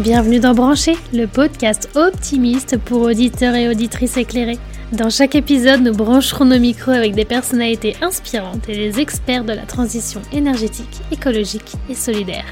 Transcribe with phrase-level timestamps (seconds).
[0.00, 4.58] Bienvenue dans Brancher, le podcast optimiste pour auditeurs et auditrices éclairés.
[4.90, 9.52] Dans chaque épisode, nous brancherons nos micros avec des personnalités inspirantes et des experts de
[9.52, 12.44] la transition énergétique, écologique et solidaire.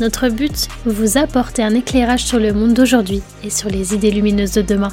[0.00, 4.54] Notre but, vous apporter un éclairage sur le monde d'aujourd'hui et sur les idées lumineuses
[4.54, 4.92] de demain.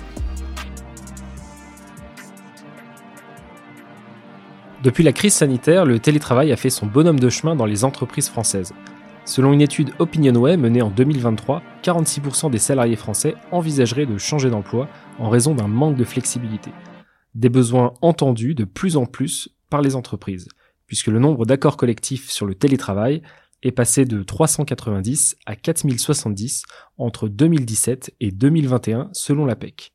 [4.84, 8.30] Depuis la crise sanitaire, le télétravail a fait son bonhomme de chemin dans les entreprises
[8.30, 8.72] françaises.
[9.28, 14.88] Selon une étude OpinionWay menée en 2023, 46% des salariés français envisageraient de changer d'emploi
[15.20, 16.72] en raison d'un manque de flexibilité.
[17.36, 20.48] Des besoins entendus de plus en plus par les entreprises,
[20.86, 23.22] puisque le nombre d'accords collectifs sur le télétravail
[23.64, 26.64] est passé de 390 à 4070
[26.98, 29.92] entre 2017 et 2021 selon l'APEC.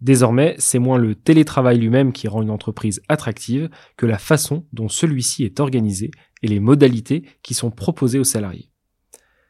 [0.00, 4.88] Désormais, c'est moins le télétravail lui-même qui rend une entreprise attractive que la façon dont
[4.88, 8.70] celui-ci est organisé et les modalités qui sont proposées aux salariés.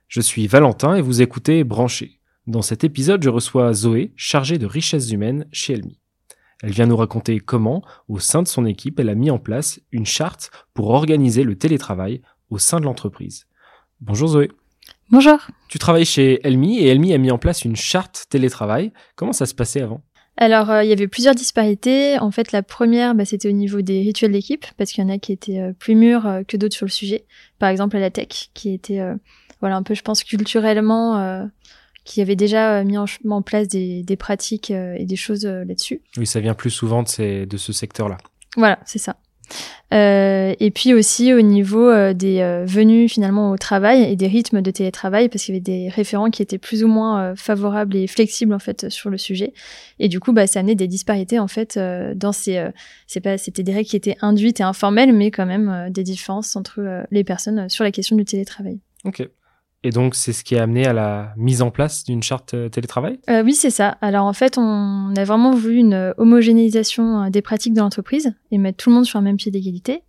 [0.09, 2.21] Je suis Valentin et vous écoutez Branché.
[2.47, 6.01] Dans cet épisode, je reçois Zoé, chargée de richesses humaines chez Elmi.
[6.63, 9.81] Elle vient nous raconter comment, au sein de son équipe, elle a mis en place
[9.93, 13.47] une charte pour organiser le télétravail au sein de l'entreprise.
[14.01, 14.51] Bonjour Zoé.
[15.11, 15.39] Bonjour.
[15.69, 18.93] Tu travailles chez Elmi et Elmi a mis en place une charte télétravail.
[19.15, 20.03] Comment ça se passait avant?
[20.41, 22.17] Alors, euh, il y avait plusieurs disparités.
[22.21, 25.11] En fait, la première, bah, c'était au niveau des rituels d'équipe, parce qu'il y en
[25.11, 27.25] a qui étaient euh, plus mûrs euh, que d'autres sur le sujet.
[27.59, 29.01] Par exemple, à la tech, qui était,
[29.61, 31.49] voilà, un peu, je pense, culturellement,
[32.05, 36.03] qui avait déjà mis en, place des, des pratiques et des choses là-dessus.
[36.17, 38.17] Oui, ça vient plus souvent de, ces, de ce secteur-là.
[38.57, 39.17] Voilà, c'est ça.
[39.95, 44.27] Euh, et puis aussi au niveau euh, des euh, venues finalement au travail et des
[44.27, 47.97] rythmes de télétravail parce qu'il y avait des référents qui étaient plus ou moins favorables
[47.97, 49.55] et flexibles en fait sur le sujet
[49.99, 52.69] et du coup bah ça amenait des disparités en fait dans ces
[53.07, 56.55] c'est pas c'était des règles qui étaient induites et informelles mais quand même des différences
[56.55, 58.81] entre les personnes sur la question du télétravail.
[59.05, 59.27] Ok.
[59.85, 62.69] Et donc, c'est ce qui a amené à la mise en place d'une charte euh,
[62.69, 63.21] télétravail?
[63.31, 63.97] Euh, Oui, c'est ça.
[64.01, 68.59] Alors, en fait, on a vraiment voulu une euh, homogénéisation des pratiques de l'entreprise et
[68.59, 70.03] mettre tout le monde sur un même pied d'égalité.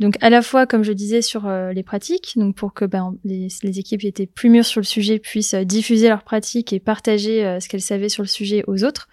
[0.00, 3.46] Donc, à la fois, comme je disais, sur les pratiques, donc pour que ben, les,
[3.78, 7.68] équipes qui étaient plus mûres sur le sujet puissent diffuser leurs pratiques et partager ce
[7.68, 9.08] qu'elles savaient sur le sujet aux autres.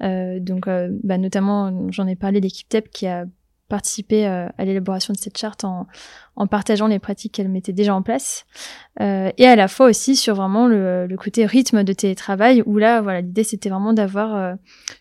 [0.00, 3.26] donc, ben, notamment, j'en ai parlé l'équipe TEP qui a
[3.74, 5.88] participer euh, à l'élaboration de cette charte en,
[6.46, 8.46] partageant les pratiques qu'elle mettait déjà en place.
[9.00, 13.00] Euh, et à la fois aussi sur vraiment le, côté rythme de télétravail où là
[13.00, 14.54] voilà l'idée c'était vraiment d'avoir euh,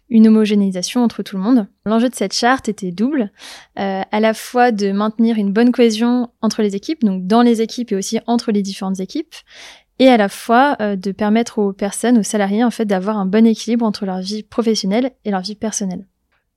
[0.10, 1.68] une homogénéisation entre tout le monde.
[1.86, 3.32] L'enjeu de cette charte était double
[3.76, 7.92] à la fois de maintenir une bonne cohésion entre les équipes donc dans les équipes
[7.92, 9.36] et aussi entre les différentes équipes
[10.00, 13.46] et à la fois de permettre aux personnes aux salariés en fait d'avoir un bon
[13.46, 16.08] équilibre entre leur vie professionnelle et leur vie personnelle.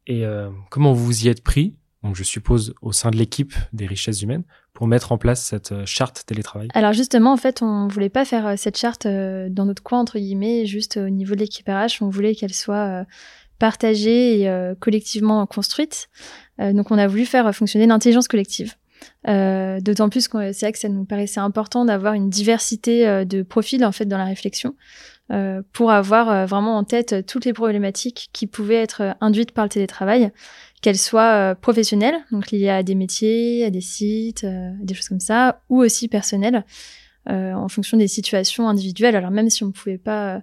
[0.07, 0.23] Et
[0.71, 1.75] comment vous vous y êtes pris?
[2.03, 4.45] Donc je suppose au sein de l'équipe des richesses humaines,
[4.77, 8.27] pour mettre en place cette euh, charte télétravail Alors justement, en fait, on voulait pas
[8.27, 11.67] faire euh, cette charte euh, dans notre coin, entre guillemets, juste au niveau de l'équipe
[11.67, 13.05] RH, on voulait qu'elle soit
[13.59, 16.11] partagée et collectivement construite.
[16.59, 18.75] donc on a voulu faire fonctionner l'intelligence collective.
[19.27, 23.83] D'autant plus que c'est vrai que ça nous paraissait important d'avoir une diversité de profils
[23.83, 24.75] en fait dans la réflexion
[25.33, 29.71] euh, pour avoir vraiment en tête toutes les problématiques qui pouvaient être induites par le
[29.71, 30.31] télétravail
[30.87, 35.09] qu'elles soient euh, professionnelles, donc liées à des métiers, à des sites, euh, des choses
[35.09, 36.65] comme ça, ou aussi personnelles,
[37.29, 39.17] euh, en fonction des situations individuelles.
[39.17, 40.43] Alors même si on ne pouvait pas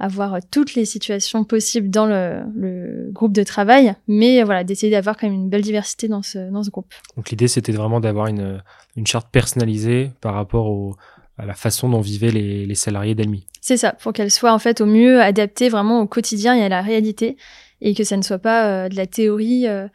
[0.00, 5.16] avoir toutes les situations possibles dans le, le groupe de travail, mais voilà, d'essayer d'avoir
[5.16, 6.92] quand même une belle diversité dans ce, dans ce groupe.
[7.16, 8.62] Donc l'idée, c'était vraiment d'avoir une,
[8.94, 10.96] une charte personnalisée par rapport au,
[11.38, 13.46] à la façon dont vivaient les, les salariés d'Elmi.
[13.60, 16.68] C'est ça, pour qu'elle soit en fait au mieux adaptée vraiment au quotidien et à
[16.68, 17.36] la réalité,
[17.80, 19.86] et que ça ne soit pas euh, de la théorie euh,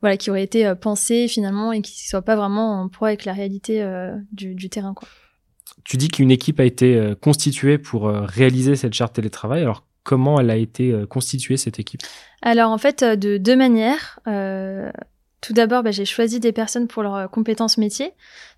[0.00, 3.08] voilà, qui aurait été euh, pensée finalement et qui ne soit pas vraiment en proie
[3.08, 3.84] avec la réalité
[4.32, 4.94] du, du, terrain.
[4.94, 5.08] Quoi.
[5.84, 9.62] Tu dis qu'une équipe a été constituée pour réaliser cette charte télétravail.
[9.62, 12.02] Alors comment elle a été constituée cette équipe?
[12.42, 14.20] Alors en fait de deux manières.
[14.28, 14.90] Euh,
[15.44, 18.12] tout d'abord, bah, j'ai choisi des personnes pour leurs compétences métiers.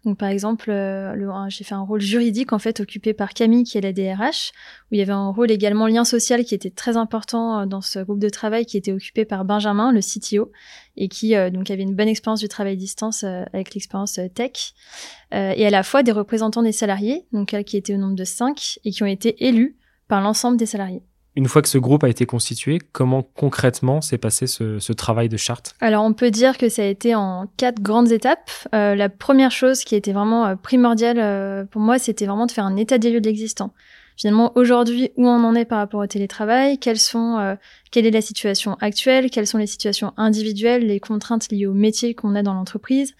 [0.04, 3.76] Donc, par exemple, euh, j'ai fait un rôle juridique en fait occupé par Camille, qui
[3.76, 4.52] est la DRH,
[4.84, 7.80] où il y avait un rôle également lien social qui était très important euh, dans
[7.80, 10.52] ce groupe de travail, qui était occupé par Benjamin, le CTO,
[10.96, 14.74] et qui euh, donc avait une bonne expérience du travail distance avec l'expérience tech,
[15.32, 18.78] et à la fois des représentants des salariés, donc qui étaient au nombre de cinq
[18.84, 21.02] et qui ont été élus par l'ensemble des salariés.
[21.36, 25.36] Une fois que ce groupe a été constitué, comment concrètement s'est passé ce, travail de
[25.36, 25.74] charte?
[25.80, 28.50] Alors on peut dire que ça a été en quatre grandes étapes.
[28.74, 32.52] Euh, la première chose qui était vraiment euh, primordiale euh, pour moi, c'était vraiment de
[32.52, 33.74] faire un état des lieux de l'existant.
[34.16, 37.56] Finalement, aujourd'hui, où on en est par rapport au télétravail, quelles sont,
[37.90, 42.14] quelle est la situation actuelle, quelles sont les situations individuelles, les contraintes liées au métier
[42.14, 43.14] qu'on a dans l'entreprise,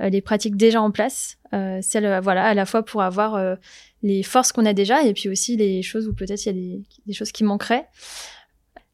[0.00, 1.36] les pratiques déjà en place,
[1.82, 3.56] celles voilà à la fois pour avoir
[4.02, 6.52] les forces qu'on a déjà et puis aussi les choses où peut-être il y a
[6.54, 7.86] des, des, choses qui manqueraient.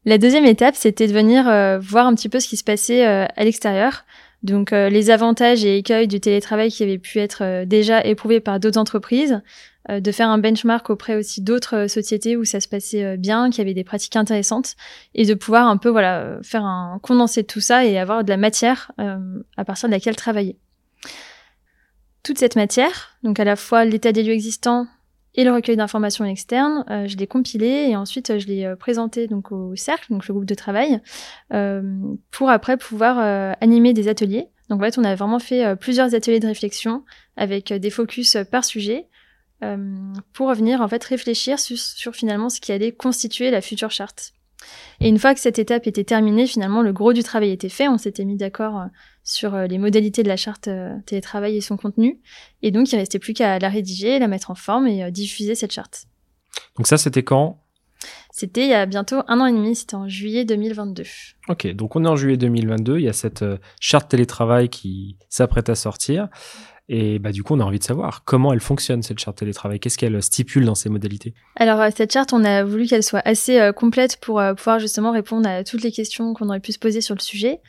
[0.03, 1.45] La deuxième étape, c'était de venir
[1.79, 4.03] voir un petit peu ce qui se passait à l'extérieur.
[4.43, 8.77] Donc les avantages et écueils du télétravail qui avaient pu être déjà éprouvés par d'autres
[8.77, 9.39] entreprises, euh,
[9.89, 13.49] de faire un benchmark auprès aussi d'autres euh, sociétés où ça se passait euh, bien,
[13.49, 14.75] qui avaient des pratiques intéressantes,
[15.13, 18.29] et de pouvoir un peu voilà faire un condensé de tout ça et avoir de
[18.29, 18.91] la matière
[19.57, 20.57] à partir de laquelle travailler.
[22.23, 24.87] Toute cette matière, donc à la fois l'état des lieux existants
[25.35, 29.75] et le recueil d'informations externes, je l'ai compilé et ensuite je l'ai présenté donc au
[29.75, 31.01] cercle, donc le groupe de travail,
[32.31, 33.19] pour après pouvoir
[33.61, 34.47] animer des ateliers.
[34.69, 37.03] Donc en fait, on a vraiment fait plusieurs ateliers de réflexion
[37.37, 39.14] avec des focus par sujet euh,
[40.33, 44.33] pour venir en fait réfléchir sur, finalement ce qui allait constituer la future charte.
[44.99, 47.87] Et une fois que cette étape était terminée, finalement, le gros du travail était fait.
[47.87, 48.85] On s'était mis d'accord euh,
[49.23, 50.69] sur euh, les modalités de la charte
[51.05, 52.19] télétravail et son contenu.
[52.63, 55.71] Et donc, il restait plus qu'à la rédiger, la mettre en forme et diffuser cette
[55.71, 56.05] charte.
[56.77, 57.61] Donc ça, c'était quand?
[58.31, 61.03] C'était il y a bientôt un an et demi, c'était en juillet 2022.
[61.47, 63.45] Ok, donc on est en juillet 2022, il y a cette
[63.79, 66.27] charte télétravail qui s'apprête à sortir.
[66.87, 69.79] Et bah, du coup, on a envie de savoir comment elle fonctionne, cette charte télétravail.
[69.79, 71.33] Qu'est-ce qu'elle stipule dans ses modalités?
[71.55, 74.77] Alors, euh, cette charte, on a voulu qu'elle soit assez euh, complète pour euh, pouvoir
[74.77, 77.59] justement répondre à toutes les questions qu'on aurait pu se poser sur le sujet.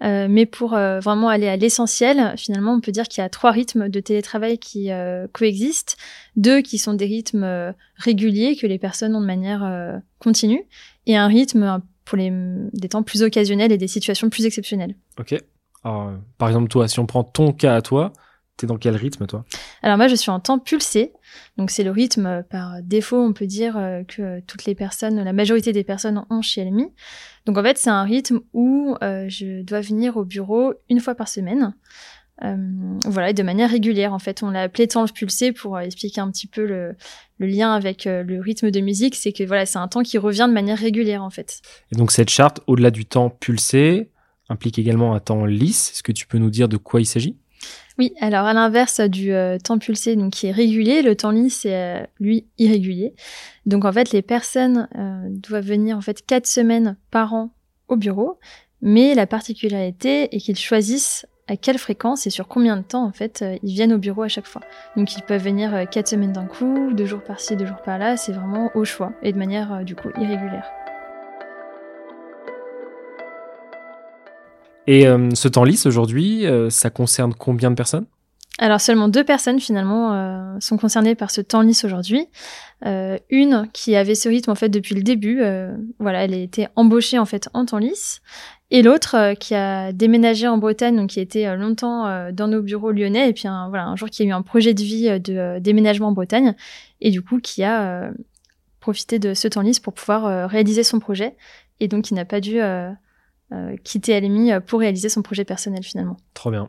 [0.00, 3.88] mais pour vraiment aller à l'essentiel, finalement, on peut dire qu'il y a trois rythmes
[3.88, 4.90] de télétravail qui
[5.32, 5.96] coexistent.
[6.36, 10.62] Deux qui sont des rythmes réguliers que les personnes ont de manière continue,
[11.06, 12.32] et un rythme pour les,
[12.72, 14.94] des temps plus occasionnels et des situations plus exceptionnelles.
[15.18, 15.34] Ok.
[15.84, 18.12] Alors, par exemple, toi, si on prend ton cas à toi,
[18.60, 19.46] T'es dans quel rythme, toi?
[19.82, 21.14] Alors moi, je suis en temps pulsé.
[21.56, 25.24] Donc c'est le rythme euh, par défaut, on peut dire euh, que toutes les personnes,
[25.24, 26.88] la majorité des personnes ont chez LMI.
[27.46, 31.14] Donc en fait, c'est un rythme où euh, je dois venir au bureau une fois
[31.14, 31.74] par semaine.
[33.06, 34.12] voilà, et de manière régulière.
[34.12, 36.96] En fait, on l'a appelé temps pulsé pour expliquer un petit peu le,
[37.38, 39.16] lien avec le rythme de musique.
[39.16, 41.62] C'est que voilà, c'est un temps qui revient de manière régulière, en fait.
[41.92, 44.10] Et donc cette charte, au-delà du temps pulsé,
[44.50, 45.92] implique également un temps lisse.
[45.92, 47.38] Est-ce que tu peux nous dire de quoi il s'agit?
[48.00, 51.60] Oui, alors à l'inverse du euh, temps pulsé, donc qui est régulier, le temps lisse
[51.60, 53.14] c'est euh, lui irrégulier.
[53.66, 57.50] Donc en fait, les personnes euh, doivent venir en fait quatre semaines par an
[57.88, 58.38] au bureau,
[58.80, 63.12] mais la particularité est qu'ils choisissent à quelle fréquence et sur combien de temps en
[63.12, 64.62] fait ils viennent au bureau à chaque fois.
[64.96, 68.32] Donc ils peuvent venir quatre semaines d'un coup, deux jours par-ci, deux jours par-là, c'est
[68.32, 70.79] vraiment au choix et de manière du coup irrégulière.
[74.90, 78.06] Et euh, ce temps lisse aujourd'hui, euh, ça concerne combien de personnes?
[78.58, 82.26] Alors seulement deux personnes finalement euh, sont concernées par ce temps lisse aujourd'hui.
[82.82, 85.42] une qui avait ce rythme en fait depuis le début,
[86.00, 88.20] voilà, elle a été embauchée en fait en temps lisse,
[88.72, 93.28] et l'autre qui a déménagé en Bretagne, donc qui était longtemps dans nos bureaux lyonnais,
[93.28, 96.08] et puis un, voilà un jour qui a eu un projet de vie de déménagement
[96.08, 96.56] en Bretagne,
[97.00, 98.10] et du coup qui a
[98.80, 101.36] profité de ce temps lisse pour pouvoir réaliser son projet,
[101.78, 102.60] et donc qui n'a pas dû
[103.82, 106.16] quitter LMI euh, pour réaliser son projet personnel finalement.
[106.34, 106.68] Trop bien.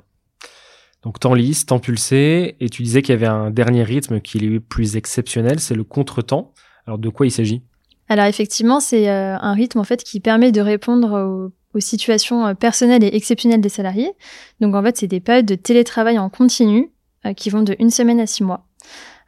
[1.03, 4.37] Donc temps lisse, temps pulsé, et tu disais qu'il y avait un dernier rythme qui
[4.37, 6.53] est plus exceptionnel, c'est le contretemps.
[6.85, 7.63] Alors de quoi il s'agit?
[8.07, 13.03] Alors effectivement, c'est euh, un rythme en fait qui permet de répondre aux, situations personnelles
[13.03, 14.11] et exceptionnelles des salariés.
[14.59, 16.91] Donc en fait, c'est des périodes de télétravail en continu
[17.37, 18.67] qui vont de une semaine à six mois.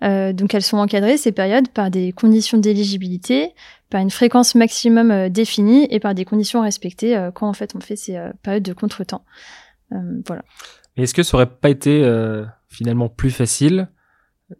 [0.04, 3.54] Donc elles sont encadrées ces périodes par des conditions d'éligibilité,
[3.94, 7.76] par une fréquence maximum euh, définie et par des conditions respectées euh, quand en fait
[7.76, 9.24] on fait ces euh, périodes de contretemps.
[10.26, 10.42] voilà.
[10.98, 12.04] Est-ce que ça aurait pas été
[12.68, 13.88] finalement plus facile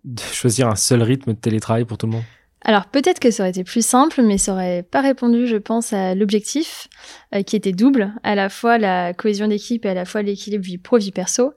[0.04, 2.24] de choisir un seul rythme de télétravail pour tout le monde?
[2.64, 5.94] Alors peut-être que ça aurait été plus simple, mais ça aurait pas répondu, je pense,
[5.94, 6.88] à l'objectif
[7.46, 10.78] qui était double, à la fois la cohésion d'équipe et à la fois l'équilibre vie
[10.78, 11.54] pro vie perso.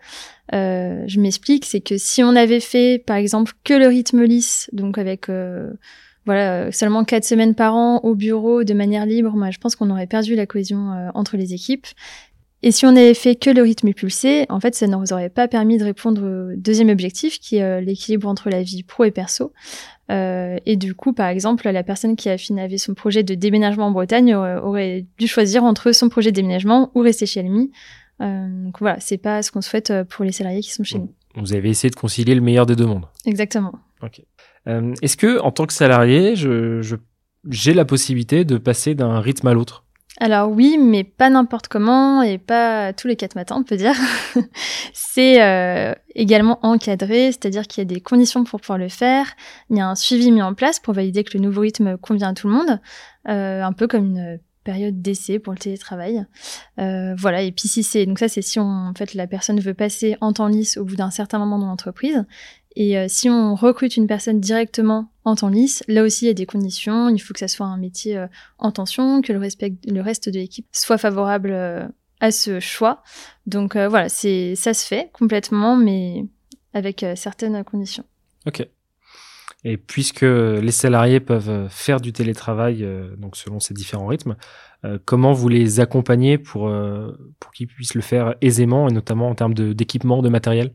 [0.52, 4.98] je m'explique, c'est que si on avait fait, par exemple, que le rythme lisse, donc
[4.98, 5.28] avec
[6.26, 9.76] voilà, euh, seulement quatre semaines par an au bureau de manière libre, moi je pense
[9.76, 11.86] qu'on aurait perdu la cohésion euh, entre les équipes.
[12.66, 15.30] Et si on n'avait fait que le rythme pulsé, en fait, ça ne nous aurait
[15.30, 19.04] pas permis de répondre au deuxième objectif, qui est euh, l'équilibre entre la vie pro
[19.04, 19.52] et perso.
[20.11, 23.87] et du coup, par exemple, la personne qui a fini avait son projet de déménagement
[23.87, 27.70] en Bretagne aurait, dû choisir entre son projet de déménagement ou rester chez Elmi.
[28.20, 31.12] donc voilà, c'est pas ce qu'on souhaite pour les salariés qui sont chez nous.
[31.37, 33.06] Vous avez essayé de concilier le meilleur des deux mondes.
[33.26, 33.73] Exactement.
[34.02, 34.23] Ok.
[34.68, 36.99] Euh, est-ce que, en tant que salarié, je,
[37.49, 39.85] j'ai la possibilité de passer d'un rythme à l'autre?
[40.18, 43.94] Alors oui, mais pas n'importe comment et pas tous les quatre matins, on peut dire.
[44.92, 49.26] c'est euh, également encadré, c'est-à-dire qu'il y a des conditions pour pouvoir le faire.
[49.68, 52.30] Il y a un suivi mis en place pour valider que le nouveau rythme convient
[52.30, 52.80] à tout le monde,
[53.28, 56.26] euh, un peu comme une période d'essai pour le télétravail.
[56.80, 57.42] Euh, voilà.
[57.42, 60.16] Et puis si c'est donc ça c'est si on, en fait la personne veut passer
[60.20, 62.25] en temps lisse au bout d'un certain moment dans l'entreprise.
[62.75, 66.30] Et euh, si on recrute une personne directement en temps lisse, là aussi il y
[66.30, 67.09] a des conditions.
[67.09, 68.26] Il faut que ça soit un métier euh,
[68.59, 71.87] en tension, que le, respect, le reste de l'équipe soit favorable euh,
[72.21, 73.02] à ce choix.
[73.47, 76.25] Donc voilà, c'est ça se fait complètement, mais
[76.73, 78.04] avec certaines conditions.
[78.47, 78.66] Ok.
[79.64, 82.87] Et puisque les salariés peuvent faire du télétravail,
[83.18, 84.37] donc selon ces différents rythmes,
[85.04, 86.73] comment vous les accompagnez pour,
[87.38, 90.73] pour qu'ils puissent le faire aisément, et notamment en termes d'équipement, de matériel?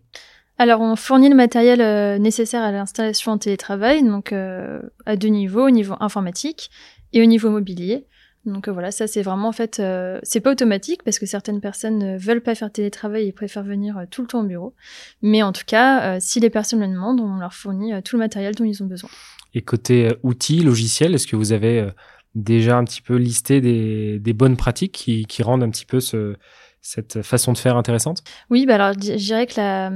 [0.62, 5.30] Alors, on fournit le matériel euh, nécessaire à l'installation en télétravail, donc euh, à deux
[5.30, 6.70] niveaux, au niveau informatique
[7.14, 8.06] et au niveau mobilier.
[8.46, 9.82] Donc euh, voilà, ça c'est vraiment en fait,
[10.22, 14.06] c'est pas automatique parce que certaines personnes ne veulent pas faire télétravail et préfèrent venir
[14.12, 14.76] tout le temps au bureau.
[15.24, 18.54] Mais en tout cas, si les personnes le demandent, on leur fournit tout le matériel
[18.54, 19.10] dont ils ont besoin.
[19.56, 21.90] Et côté outils, logiciels, est-ce que vous avez
[22.36, 26.36] déjà un petit peu listé des, bonnes pratiques qui, qui rendent un petit peu ce,
[26.82, 28.24] cette façon de faire intéressante?
[28.50, 29.92] Oui, bah alors je dirais que la,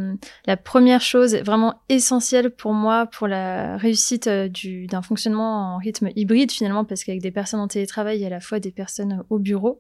[0.46, 5.78] la première chose vraiment essentielle pour moi pour la réussite euh, du, d'un fonctionnement en
[5.78, 9.24] rythme hybride finalement, parce qu'avec des personnes en télétravail et à la fois des personnes
[9.30, 9.80] au bureau,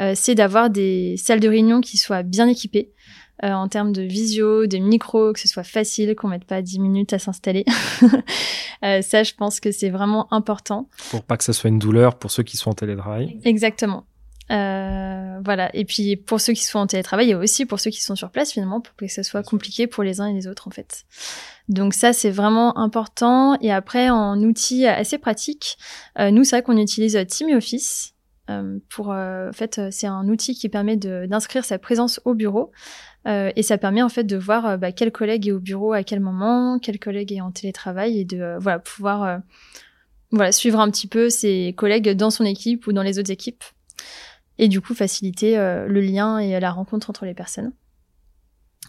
[0.00, 2.92] euh, c'est d'avoir des salles de réunion qui soient bien équipées.
[3.42, 6.78] Euh, en termes de visio, de micro, que ce soit facile, qu'on mette pas 10
[6.78, 7.64] minutes à s'installer.
[8.84, 10.88] euh, ça, je pense que c'est vraiment important.
[11.10, 13.40] Pour pas que ça soit une douleur pour ceux qui sont en télétravail.
[13.44, 14.06] Exactement.
[14.50, 15.74] Euh, voilà.
[15.74, 18.30] Et puis pour ceux qui sont en télétravail et aussi pour ceux qui sont sur
[18.30, 21.04] place finalement, pour que ça soit compliqué pour les uns et les autres en fait.
[21.68, 23.58] Donc ça c'est vraiment important.
[23.60, 25.78] Et après en outils assez pratiques,
[26.18, 28.10] euh, nous c'est vrai qu'on utilise Team et Office.
[28.50, 32.72] Euh, pour en fait c'est un outil qui permet d'inscrire sa présence au bureau
[33.26, 36.20] et ça permet en fait de voir bah, quel collègue est au bureau à quel
[36.20, 39.40] moment, quel collègue est en télétravail et de voilà pouvoir
[40.30, 43.64] voilà suivre un petit peu ses collègues dans son équipe ou dans les autres équipes
[44.58, 47.72] et du coup faciliter euh, le lien et la rencontre entre les personnes.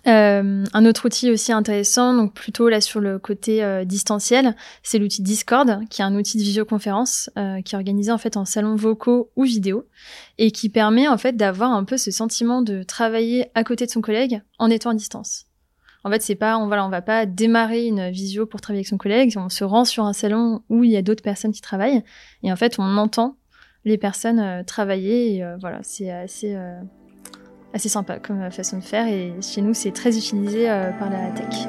[0.07, 4.99] Euh, un autre outil aussi intéressant, donc plutôt là sur le côté euh, distanciel, c'est
[4.99, 7.31] l'outil Discord, qui est un outil de visioconférence
[7.63, 9.87] qui est organisé en fait en salon vocaux ou vidéo
[10.37, 13.91] et qui permet en fait d'avoir un peu ce sentiment de travailler à côté de
[13.91, 15.45] son collègue en étant à distance.
[16.03, 18.87] En fait, c'est pas, on voilà, on va pas démarrer une visio pour travailler avec
[18.87, 19.33] son collègue.
[19.37, 22.03] On se rend sur un salon où il y a d'autres personnes qui travaillent
[22.43, 23.37] et en fait, on entend
[23.85, 25.35] les personnes euh.
[25.35, 26.81] Et, euh, voilà, c'est assez, euh,
[27.73, 29.07] assez sympa comme façon de faire.
[29.07, 30.65] Et chez nous, c'est très utilisé
[30.99, 31.67] par la tech.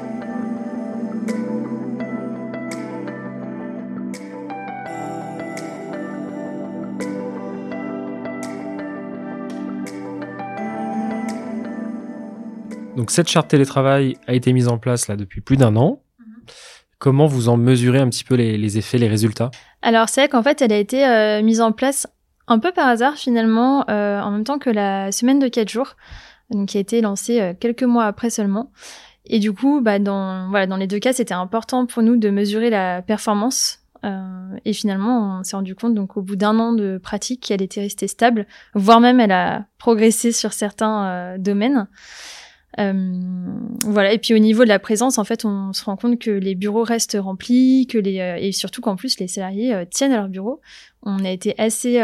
[12.95, 16.01] Donc cette charte télétravail a été mise en place là depuis plus d'un an.
[16.99, 19.51] Comment vous en mesurez un petit peu les, effets, les résultats?
[19.83, 22.07] Alors c'est vrai qu'en fait elle a été euh, mise en place
[22.47, 25.95] un peu par hasard finalement euh, en même temps que la semaine de 4 jours,
[26.49, 28.71] donc qui a été lancée euh, quelques mois après seulement.
[29.25, 32.29] Et du coup, bah, dans, voilà, dans les deux cas, c'était important pour nous de
[32.29, 33.79] mesurer la performance.
[34.63, 37.81] et finalement, on s'est rendu compte donc au bout d'un an de pratique qu'elle était
[37.81, 41.87] restée stable, voire même elle a progressé sur certains domaines.
[42.79, 42.93] Euh,
[43.83, 44.13] voilà.
[44.13, 46.55] Et puis au niveau de la présence, en fait, on se rend compte que les
[46.55, 50.17] bureaux restent remplis, que les euh, et surtout qu'en plus les salariés euh, tiennent à
[50.17, 50.61] leur bureau.
[51.03, 52.01] On a été assez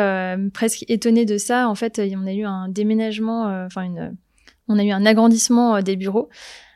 [0.54, 1.68] presque étonnés de ça.
[1.68, 4.16] En fait, on a eu un déménagement, enfin une,
[4.70, 6.30] on a eu un agrandissement des bureaux.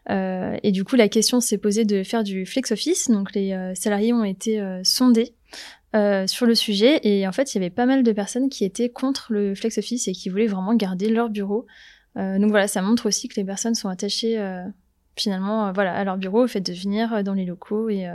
[0.09, 3.09] Euh, et du coup, la question s'est posée de faire du flex office.
[3.09, 5.35] Donc, les salariés ont été sondés
[5.95, 6.99] euh, sur le sujet.
[7.03, 9.77] Et en fait, il y avait pas mal de personnes qui étaient contre le flex
[9.77, 11.65] office et qui voulaient vraiment garder leur bureau.
[12.17, 14.63] Euh, donc voilà, ça montre aussi que les personnes sont attachées euh,
[15.15, 18.07] finalement euh, voilà, à leur bureau, au fait de venir dans les locaux et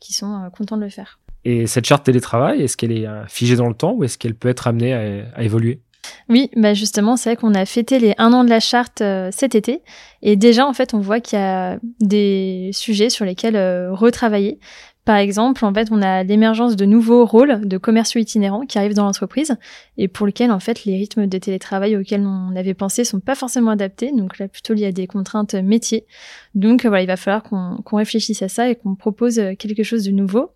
[0.00, 1.18] qui sont contents de le faire.
[1.44, 4.48] Et cette charte télétravail, est-ce qu'elle est figée dans le temps ou est-ce qu'elle peut
[4.48, 4.92] être amenée
[5.34, 5.80] à, évoluer?
[6.28, 9.54] Oui, bah justement, c'est vrai qu'on a fêté les un an de la charte cet
[9.54, 9.82] été,
[10.22, 13.56] et déjà en fait, on voit qu'il y a des sujets sur lesquels
[13.90, 14.58] retravailler.
[15.06, 18.94] Par exemple, en fait, on a l'émergence de nouveaux rôles de commerciaux itinérants qui arrivent
[18.94, 19.56] dans l'entreprise
[19.96, 23.34] et pour lesquels, en fait, les rythmes de télétravail auxquels on avait pensé sont pas
[23.34, 24.12] forcément adaptés.
[24.12, 26.04] Donc là, plutôt, il y a des contraintes métiers.
[26.54, 30.10] Donc voilà, il va falloir qu'on réfléchisse à ça et qu'on propose quelque chose de
[30.10, 30.50] nouveau.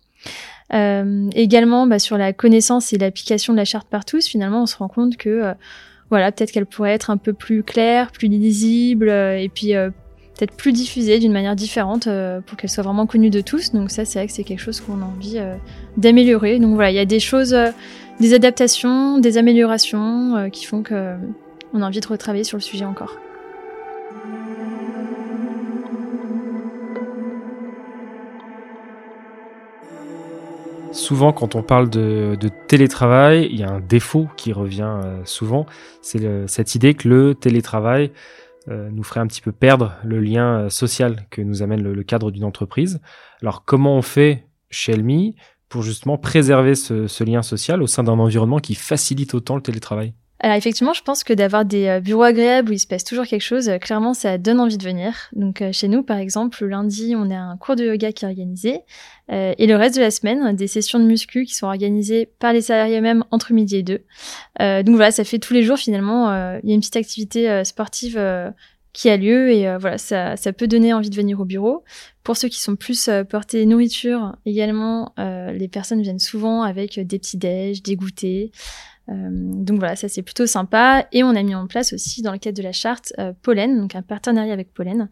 [0.73, 4.65] Euh, également, bah, sur la connaissance et l'application de la charte par tous, finalement, on
[4.65, 5.53] se rend compte que euh,
[6.09, 9.89] voilà, peut-être qu'elle pourrait être un peu plus claire, plus lisible, euh, et puis euh,
[10.41, 13.73] peut-être plus diffusée d'une manière différente euh, pour qu'elle soit vraiment connue de tous.
[13.73, 15.53] Donc ça, c'est vrai que c'est quelque chose qu'on a envie euh,
[15.97, 16.57] d'améliorer.
[16.57, 17.69] Donc voilà, il y a des choses, euh,
[18.19, 21.13] des adaptations, des améliorations qui font que
[21.73, 23.17] on a envie de retravailler sur le sujet encore.
[30.91, 32.35] Souvent, quand on parle de,
[32.67, 35.65] télétravail, il y a un défaut qui revient souvent.
[36.01, 38.11] C'est cette idée que le télétravail
[38.67, 42.31] nous ferait un petit peu perdre le lien euh, social que nous amène le, cadre
[42.31, 43.01] d'une entreprise.
[43.41, 45.35] Alors, comment on fait chez Elmi
[45.69, 50.13] pour justement préserver ce lien social au sein d'un environnement qui facilite autant le télétravail?
[50.43, 53.27] Alors effectivement, je pense que d'avoir des euh, bureaux agréables où il se passe toujours
[53.27, 55.13] quelque chose, euh, clairement, ça donne envie de venir.
[55.33, 58.25] Donc euh, chez nous, par exemple, le lundi, on a un cours de yoga qui
[58.25, 58.79] est organisé.
[59.29, 62.61] et le reste de la semaine, des sessions de muscu qui sont organisées par les
[62.61, 64.03] salariés même entre midi et deux.
[64.59, 66.31] donc voilà, ça fait tous les jours finalement,
[66.61, 68.19] il y a une petite activité sportive
[68.91, 71.85] qui a lieu et voilà, ça, ça peut donner envie de venir au bureau.
[72.23, 77.37] Pour ceux qui sont plus portés nourriture, également, les personnes viennent souvent avec des petits
[77.37, 78.49] déj, des goûters.
[79.11, 81.07] Euh, donc voilà, ça c'est plutôt sympa.
[81.11, 83.79] Et on a mis en place aussi dans le cadre de la charte euh, Pollen,
[83.79, 85.09] donc un partenariat avec Pollen,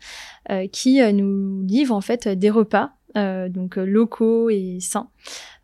[0.50, 5.10] euh, qui nous livre en fait des repas donc locaux et sains.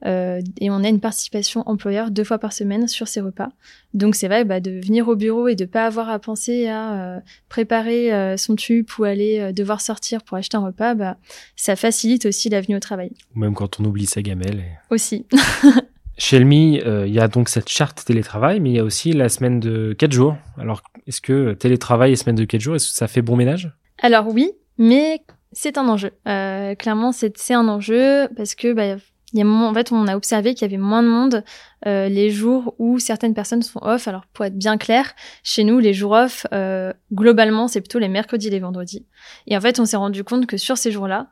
[0.04, 3.50] et on a une participation employeur deux fois par semaine sur ces repas.
[3.94, 7.22] Donc c'est vrai bah, de venir au bureau et de pas avoir à penser à
[7.48, 11.18] préparer son tube ou aller devoir sortir pour acheter un repas, bah,
[11.56, 13.12] ça facilite aussi la venue au travail.
[13.36, 14.64] Ou même quand on oublie sa gamelle.
[14.90, 15.28] Aussi.
[16.18, 19.12] Chez Elmi, euh, il y a donc cette charte télétravail, mais il y a aussi
[19.12, 20.38] la semaine de 4 jours.
[20.58, 23.72] Alors, est-ce que télétravail et semaine de 4 jours, est-ce que ça fait bon ménage?
[24.02, 26.12] Alors oui, mais c'est un enjeu.
[26.28, 28.98] Euh, clairement, c'est un enjeu parce que bah,
[29.34, 31.44] y a, en fait, on a observé qu'il y avait moins de monde
[31.86, 34.08] euh, les jours où certaines personnes sont off.
[34.08, 38.10] Alors, pour être bien clair, chez nous, les jours off, euh, globalement, c'est plutôt les
[38.10, 39.06] mercredis et les vendredis.
[39.48, 41.30] Et en fait, on s'est rendu compte que sur ces jours-là,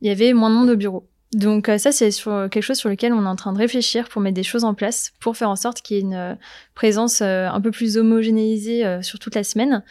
[0.00, 1.08] il y avait moins de monde au bureau.
[1.32, 4.08] Donc euh, ça, c'est sur quelque chose sur lequel on est en train de réfléchir
[4.08, 6.34] pour mettre des choses en place, pour faire en sorte qu'il y ait une euh,
[6.74, 9.82] présence euh, un peu plus homogénéisée sur toute la semaine,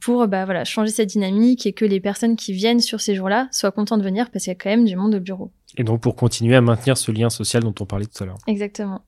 [0.00, 3.48] pour bah, voilà, changer cette dynamique et que les personnes qui viennent sur ces jours-là
[3.52, 5.50] soient contentes de venir parce qu'il y a quand même du monde au bureau.
[5.78, 8.38] Et donc pour continuer à maintenir ce lien social dont on parlait tout à l'heure.
[8.46, 9.02] Exactement.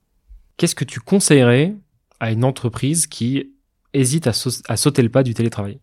[0.57, 1.75] Qu'est-ce que tu conseillerais
[2.19, 3.53] à une entreprise qui
[3.93, 5.79] hésite à, sauter le pas du télétravail?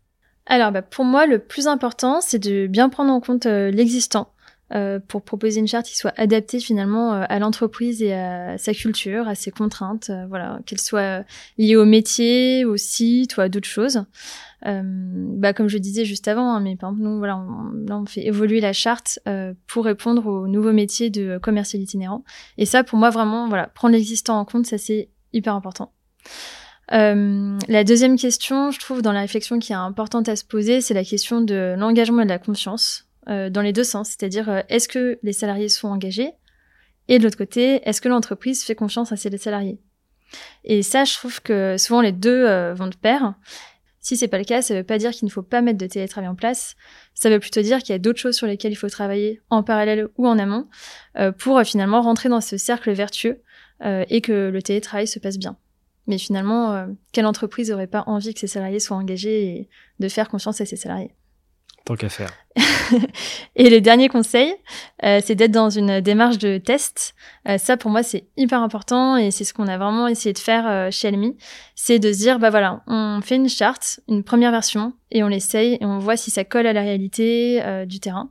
[0.47, 4.33] Alors, bah, pour moi, le plus important, c'est de bien prendre en compte l'existant.
[4.75, 8.75] Euh, pour proposer une charte qui soit adaptée finalement euh, à l'entreprise et à sa
[8.75, 11.25] culture, à ses contraintes, euh, voilà, qu'elle soit
[11.57, 14.03] liée au métier, au site ou à d'autres choses.
[14.65, 18.07] bah, comme je disais juste avant, hein, mais par exemple, nous, voilà, on, là, on
[18.07, 19.21] fait évoluer la charte
[19.69, 22.25] pour répondre aux nouveaux métiers de commercial itinérant.
[22.59, 25.93] Et ça, pour moi, vraiment, voilà, prendre l'existant en compte, ça c'est hyper important.
[26.91, 30.95] la deuxième question, je trouve, dans la réflexion qui est importante à se poser, c'est
[30.95, 33.06] la question de l'engagement et de la confiance.
[33.29, 36.33] Euh, dans les deux sens, c'est-à-dire euh, est-ce que les salariés sont engagés
[37.09, 39.79] et de l'autre côté, est-ce que l'entreprise fait confiance à ses salariés?
[40.65, 43.35] Et ça, je trouve que souvent les deux euh, vont de pair.
[44.01, 45.87] Si c'est pas le cas, ça veut pas dire qu'il ne faut pas mettre de
[45.87, 46.77] télétravail en place.
[47.15, 49.63] Ça veut plutôt dire qu'il y a d'autres choses sur lesquelles il faut travailler en
[49.65, 50.69] parallèle ou en amont
[51.39, 53.43] pour finalement rentrer dans ce cercle vertueux
[53.85, 55.57] et que le télétravail se passe bien.
[56.07, 60.29] Mais finalement, quelle entreprise n'aurait pas envie que ses salariés soient engagés et de faire
[60.29, 61.11] confiance à ses salariés?
[61.87, 62.31] Tant qu'à faire.
[63.55, 64.53] et le dernier conseil,
[65.05, 67.15] euh, c'est d'être dans une démarche de test.
[67.49, 70.39] Euh, ça, pour moi, c'est hyper important et c'est ce qu'on a vraiment essayé de
[70.39, 71.37] faire euh, chez Elmi.
[71.77, 75.29] C'est de se dire, bah voilà, on fait une charte, une première version, et on
[75.29, 78.31] l'essaye et on voit si ça colle à la réalité du terrain.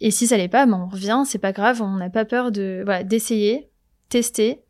[0.00, 2.50] Et si ça l'est pas, bah, on revient, c'est pas grave, on n'a pas peur
[2.50, 3.68] de voilà, d'essayer,
[4.08, 4.62] tester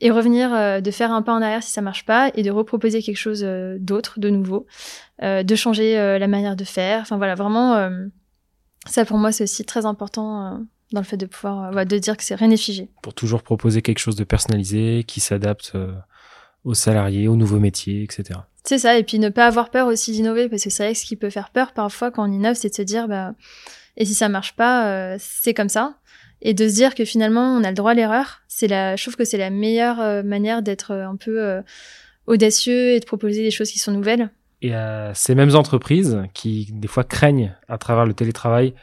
[0.00, 2.50] et revenir, euh, de faire un pas en arrière si ça marche pas et de
[2.50, 4.66] reproposer quelque chose euh, d'autre, de nouveau,
[5.22, 7.00] euh, de changer la manière de faire.
[7.02, 7.90] Enfin voilà, vraiment,
[8.86, 10.60] ça pour moi c'est aussi très important
[10.92, 12.90] dans le fait de pouvoir, de dire que c'est rien n'est figé.
[13.02, 15.72] Pour toujours proposer quelque chose de personnalisé, qui s'adapte
[16.64, 18.40] aux salariés, aux nouveaux métiers, etc.
[18.64, 20.98] C'est ça, et puis ne pas avoir peur aussi d'innover, parce que c'est vrai que
[20.98, 23.34] ce qui peut faire peur parfois quand on innove, c'est de se dire, bah,
[23.96, 25.96] et si ça marche pas, c'est comme ça
[26.42, 28.42] et de se dire que finalement on a le droit à l'erreur.
[28.48, 31.62] C'est la, je trouve que c'est la meilleure euh, manière d'être euh, un peu euh,
[32.26, 34.30] audacieux et de proposer des choses qui sont nouvelles.
[34.62, 38.74] Et à ces mêmes entreprises qui des fois craignent à travers le télétravail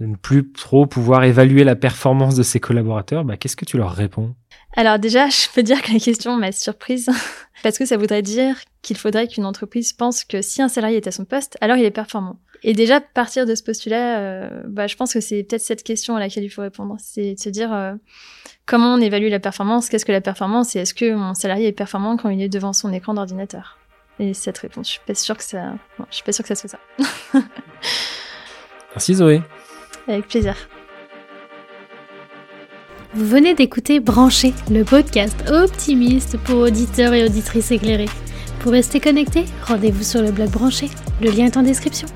[0.00, 3.76] de ne plus trop pouvoir évaluer la performance de ses collaborateurs, bah, qu'est-ce que tu
[3.76, 4.34] leur réponds?
[4.74, 7.08] Alors déjà, je peux dire que la question m'a surprise
[7.62, 11.06] parce que ça voudrait dire qu'il faudrait qu'une entreprise pense que si un salarié est
[11.06, 12.38] à son poste, alors il est performant.
[12.64, 16.16] Et déjà, partir de ce postulat, euh, bah, je pense que c'est peut-être cette question
[16.16, 16.96] à laquelle il faut répondre.
[16.98, 17.94] C'est de se dire euh,
[18.66, 20.76] comment on évalue la performance, qu'est-ce que la performance?
[20.76, 23.78] Et est-ce que mon salarié est performant quand il est devant son écran d'ordinateur?
[24.18, 25.74] Et cette réponse, je suis pas sûre que ça,
[26.10, 26.78] je suis pas sûre que ça soit ça.
[28.90, 29.42] Merci Zoé.
[30.06, 30.54] Avec plaisir.
[33.14, 38.08] Vous venez d'écouter Brancher, le podcast optimiste pour auditeurs et auditrices éclairés.
[38.60, 40.88] Pour rester connecté, rendez-vous sur le blog Branché.
[41.20, 42.06] Le lien est en description.